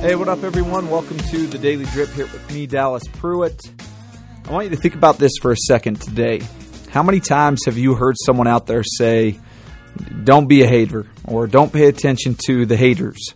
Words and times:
Hey, 0.00 0.14
what 0.14 0.28
up, 0.28 0.44
everyone? 0.44 0.88
Welcome 0.90 1.18
to 1.18 1.48
the 1.48 1.58
Daily 1.58 1.84
Drip 1.86 2.08
here 2.10 2.26
with 2.26 2.54
me, 2.54 2.68
Dallas 2.68 3.02
Pruitt. 3.14 3.60
I 4.44 4.52
want 4.52 4.66
you 4.66 4.76
to 4.76 4.80
think 4.80 4.94
about 4.94 5.18
this 5.18 5.32
for 5.42 5.50
a 5.50 5.56
second 5.56 6.00
today. 6.00 6.40
How 6.90 7.02
many 7.02 7.18
times 7.18 7.64
have 7.66 7.76
you 7.76 7.96
heard 7.96 8.14
someone 8.24 8.46
out 8.46 8.68
there 8.68 8.84
say, 8.84 9.40
don't 10.22 10.46
be 10.46 10.62
a 10.62 10.68
hater, 10.68 11.06
or 11.24 11.48
don't 11.48 11.72
pay 11.72 11.88
attention 11.88 12.36
to 12.46 12.64
the 12.64 12.76
haters? 12.76 13.34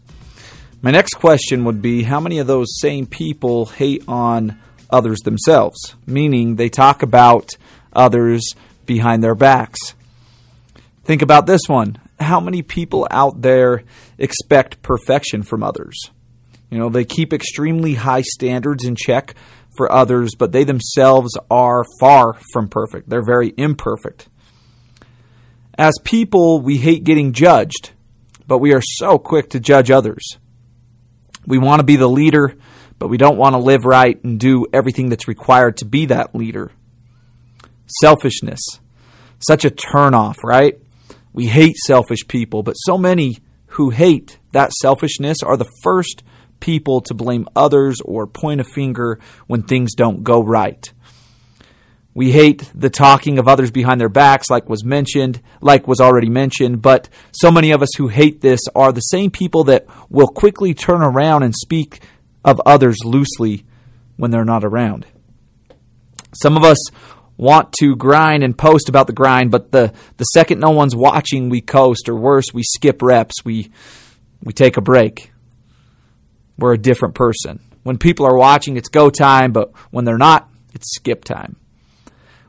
My 0.82 0.92
next 0.92 1.14
question 1.14 1.64
would 1.64 1.82
be 1.82 2.04
how 2.04 2.20
many 2.20 2.38
of 2.38 2.46
those 2.46 2.78
same 2.78 3.06
people 3.06 3.66
hate 3.66 4.04
on 4.06 4.56
others 4.88 5.18
themselves? 5.24 5.96
Meaning 6.06 6.54
they 6.54 6.68
talk 6.68 7.02
about 7.02 7.56
others 7.92 8.54
behind 8.86 9.24
their 9.24 9.34
backs. 9.34 9.96
Think 11.02 11.22
about 11.22 11.46
this 11.46 11.62
one. 11.66 11.98
How 12.20 12.38
many 12.38 12.62
people 12.62 13.08
out 13.10 13.42
there 13.42 13.82
expect 14.16 14.80
perfection 14.80 15.42
from 15.42 15.64
others? 15.64 16.12
You 16.72 16.78
know, 16.78 16.88
they 16.88 17.04
keep 17.04 17.34
extremely 17.34 17.92
high 17.92 18.22
standards 18.22 18.86
in 18.86 18.96
check 18.96 19.34
for 19.76 19.92
others, 19.92 20.30
but 20.38 20.52
they 20.52 20.64
themselves 20.64 21.36
are 21.50 21.84
far 22.00 22.32
from 22.50 22.70
perfect. 22.70 23.10
They're 23.10 23.22
very 23.22 23.52
imperfect. 23.58 24.30
As 25.76 25.92
people, 26.02 26.62
we 26.62 26.78
hate 26.78 27.04
getting 27.04 27.34
judged, 27.34 27.90
but 28.46 28.56
we 28.56 28.72
are 28.72 28.80
so 28.80 29.18
quick 29.18 29.50
to 29.50 29.60
judge 29.60 29.90
others. 29.90 30.38
We 31.46 31.58
want 31.58 31.80
to 31.80 31.84
be 31.84 31.96
the 31.96 32.08
leader, 32.08 32.56
but 32.98 33.08
we 33.08 33.18
don't 33.18 33.36
want 33.36 33.52
to 33.52 33.58
live 33.58 33.84
right 33.84 34.18
and 34.24 34.40
do 34.40 34.64
everything 34.72 35.10
that's 35.10 35.28
required 35.28 35.76
to 35.76 35.84
be 35.84 36.06
that 36.06 36.34
leader. 36.34 36.72
Selfishness. 38.00 38.60
Such 39.46 39.66
a 39.66 39.70
turnoff, 39.70 40.36
right? 40.42 40.78
We 41.34 41.48
hate 41.48 41.76
selfish 41.76 42.26
people, 42.28 42.62
but 42.62 42.76
so 42.76 42.96
many 42.96 43.40
who 43.66 43.90
hate 43.90 44.38
that 44.52 44.72
selfishness 44.72 45.42
are 45.42 45.58
the 45.58 45.70
first 45.82 46.22
people 46.62 47.00
to 47.02 47.12
blame 47.12 47.46
others 47.54 48.00
or 48.02 48.26
point 48.26 48.60
a 48.60 48.64
finger 48.64 49.18
when 49.48 49.64
things 49.64 49.94
don't 49.94 50.22
go 50.22 50.42
right. 50.42 50.92
We 52.14 52.30
hate 52.30 52.70
the 52.74 52.88
talking 52.88 53.38
of 53.38 53.48
others 53.48 53.70
behind 53.70 54.00
their 54.00 54.08
backs, 54.08 54.48
like 54.48 54.68
was 54.68 54.84
mentioned, 54.84 55.42
like 55.60 55.88
was 55.88 56.00
already 56.00 56.28
mentioned, 56.30 56.80
but 56.80 57.08
so 57.32 57.50
many 57.50 57.72
of 57.72 57.82
us 57.82 57.88
who 57.96 58.08
hate 58.08 58.42
this 58.42 58.60
are 58.74 58.92
the 58.92 59.00
same 59.00 59.30
people 59.30 59.64
that 59.64 59.86
will 60.08 60.28
quickly 60.28 60.72
turn 60.72 61.02
around 61.02 61.42
and 61.42 61.54
speak 61.54 62.00
of 62.44 62.60
others 62.64 62.98
loosely 63.04 63.64
when 64.16 64.30
they're 64.30 64.44
not 64.44 64.62
around. 64.62 65.06
Some 66.34 66.56
of 66.56 66.62
us 66.62 66.78
want 67.36 67.72
to 67.80 67.96
grind 67.96 68.44
and 68.44 68.56
post 68.56 68.88
about 68.88 69.08
the 69.08 69.12
grind, 69.12 69.50
but 69.50 69.72
the, 69.72 69.92
the 70.18 70.24
second 70.24 70.60
no 70.60 70.70
one's 70.70 70.94
watching, 70.94 71.48
we 71.48 71.60
coast, 71.60 72.08
or 72.08 72.14
worse, 72.14 72.46
we 72.54 72.62
skip 72.62 73.02
reps, 73.02 73.44
we, 73.44 73.72
we 74.44 74.52
take 74.52 74.76
a 74.76 74.82
break 74.82 75.31
we're 76.62 76.74
a 76.74 76.78
different 76.78 77.14
person. 77.14 77.60
When 77.82 77.98
people 77.98 78.24
are 78.24 78.36
watching, 78.36 78.76
it's 78.76 78.88
go 78.88 79.10
time, 79.10 79.52
but 79.52 79.72
when 79.90 80.04
they're 80.04 80.16
not, 80.16 80.48
it's 80.72 80.94
skip 80.94 81.24
time. 81.24 81.56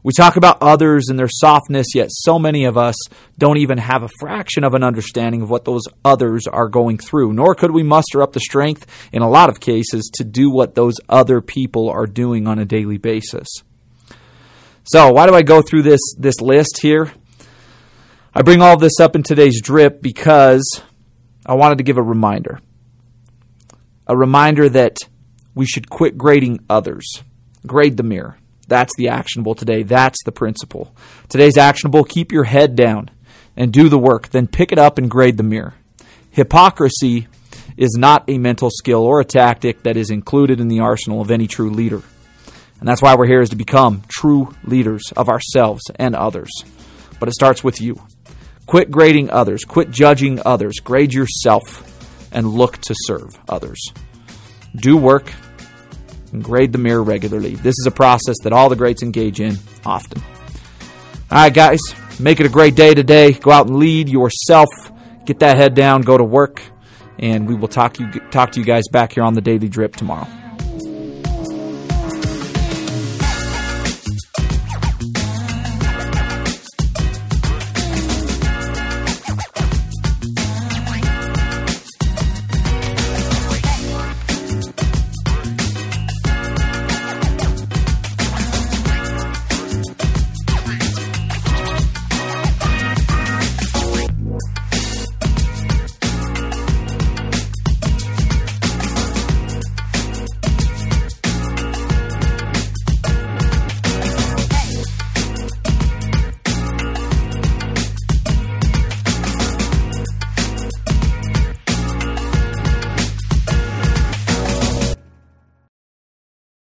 We 0.03 0.11
talk 0.11 0.35
about 0.35 0.61
others 0.61 1.05
and 1.09 1.17
their 1.17 1.29
softness, 1.29 1.95
yet 1.95 2.09
so 2.11 2.37
many 2.37 2.65
of 2.65 2.77
us 2.77 2.95
don't 3.37 3.57
even 3.57 3.77
have 3.77 4.03
a 4.03 4.09
fraction 4.19 4.65
of 4.65 4.73
an 4.73 4.83
understanding 4.83 5.41
of 5.41 5.49
what 5.49 5.63
those 5.63 5.83
others 6.03 6.45
are 6.45 6.67
going 6.67 6.97
through, 6.97 7.33
nor 7.33 7.55
could 7.55 7.71
we 7.71 7.83
muster 7.83 8.21
up 8.21 8.33
the 8.33 8.39
strength 8.41 8.85
in 9.13 9.21
a 9.21 9.29
lot 9.29 9.49
of 9.49 9.61
cases 9.61 10.11
to 10.15 10.25
do 10.25 10.51
what 10.51 10.75
those 10.75 10.95
other 11.07 11.39
people 11.39 11.89
are 11.89 12.05
doing 12.05 12.47
on 12.47 12.59
a 12.59 12.65
daily 12.65 12.97
basis. 12.97 13.47
So, 14.83 15.13
why 15.13 15.25
do 15.25 15.33
I 15.33 15.41
go 15.41 15.61
through 15.61 15.83
this, 15.83 16.01
this 16.17 16.41
list 16.41 16.79
here? 16.81 17.13
I 18.35 18.41
bring 18.41 18.61
all 18.61 18.77
this 18.77 18.99
up 18.99 19.15
in 19.15 19.23
today's 19.23 19.61
drip 19.61 20.01
because 20.01 20.81
I 21.45 21.53
wanted 21.53 21.77
to 21.77 21.83
give 21.83 21.97
a 21.97 22.03
reminder 22.03 22.59
a 24.07 24.17
reminder 24.17 24.69
that 24.69 24.97
we 25.55 25.65
should 25.65 25.89
quit 25.89 26.17
grading 26.17 26.59
others. 26.69 27.23
Grade 27.65 27.97
the 27.97 28.03
mirror. 28.03 28.37
That's 28.67 28.95
the 28.95 29.09
actionable 29.09 29.55
today. 29.55 29.83
That's 29.83 30.23
the 30.23 30.31
principle. 30.31 30.95
Today's 31.29 31.57
actionable 31.57 32.03
keep 32.03 32.31
your 32.31 32.45
head 32.45 32.75
down 32.75 33.09
and 33.55 33.71
do 33.71 33.89
the 33.89 33.99
work, 33.99 34.29
then 34.29 34.47
pick 34.47 34.71
it 34.71 34.79
up 34.79 34.97
and 34.97 35.09
grade 35.09 35.37
the 35.37 35.43
mirror. 35.43 35.75
Hypocrisy 36.31 37.27
is 37.77 37.95
not 37.97 38.23
a 38.27 38.37
mental 38.37 38.69
skill 38.71 39.03
or 39.03 39.19
a 39.19 39.25
tactic 39.25 39.83
that 39.83 39.97
is 39.97 40.09
included 40.09 40.59
in 40.59 40.67
the 40.67 40.79
arsenal 40.79 41.21
of 41.21 41.31
any 41.31 41.47
true 41.47 41.69
leader. 41.69 42.01
And 42.79 42.87
that's 42.87 43.01
why 43.01 43.15
we're 43.15 43.27
here 43.27 43.41
is 43.41 43.49
to 43.49 43.55
become 43.55 44.03
true 44.07 44.55
leaders 44.63 45.03
of 45.15 45.29
ourselves 45.29 45.83
and 45.95 46.15
others. 46.15 46.49
But 47.19 47.29
it 47.29 47.35
starts 47.35 47.63
with 47.63 47.79
you. 47.79 48.01
Quit 48.65 48.91
grading 48.91 49.29
others, 49.29 49.63
quit 49.63 49.91
judging 49.91 50.39
others, 50.45 50.79
grade 50.79 51.13
yourself 51.13 51.92
and 52.33 52.47
look 52.47 52.77
to 52.79 52.95
serve 53.05 53.39
others. 53.47 53.79
Do 54.75 54.97
work 54.97 55.31
and 56.31 56.43
grade 56.43 56.73
the 56.73 56.79
mirror 56.79 57.03
regularly. 57.03 57.55
This 57.55 57.75
is 57.79 57.85
a 57.87 57.91
process 57.91 58.35
that 58.43 58.51
all 58.51 58.69
the 58.69 58.75
greats 58.75 59.03
engage 59.03 59.39
in 59.39 59.57
often. 59.85 60.21
All 61.31 61.39
right, 61.39 61.53
guys, 61.53 61.79
make 62.19 62.39
it 62.39 62.45
a 62.45 62.49
great 62.49 62.75
day 62.75 62.93
today. 62.93 63.31
Go 63.31 63.51
out 63.51 63.67
and 63.67 63.77
lead 63.77 64.09
yourself. 64.09 64.67
Get 65.25 65.39
that 65.39 65.57
head 65.57 65.73
down, 65.73 66.01
go 66.01 66.17
to 66.17 66.23
work, 66.23 66.61
and 67.17 67.47
we 67.47 67.55
will 67.55 67.69
talk 67.69 67.99
you 67.99 68.11
talk 68.31 68.51
to 68.51 68.59
you 68.59 68.65
guys 68.65 68.83
back 68.91 69.13
here 69.13 69.23
on 69.23 69.33
the 69.33 69.41
Daily 69.41 69.69
Drip 69.69 69.95
tomorrow. 69.95 70.27